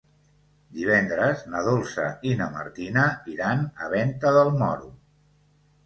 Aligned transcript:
Divendres 0.77 1.43
na 1.51 1.61
Dolça 1.67 2.07
i 2.31 2.33
na 2.41 2.49
Martina 2.57 3.07
iran 3.37 3.65
a 3.85 3.95
Venta 3.97 4.37
del 4.41 4.55
Moro. 4.61 4.95